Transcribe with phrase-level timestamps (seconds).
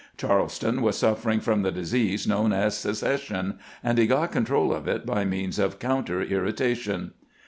[0.17, 4.87] Charleston was suffer ing from the disease known as secession, and he got control of
[4.87, 7.11] it by means of counter irritation."